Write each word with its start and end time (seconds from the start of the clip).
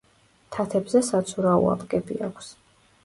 თათებზე 0.55 1.01
საცურაო 1.09 1.67
აპკები 1.75 2.19
აქვს. 2.29 2.49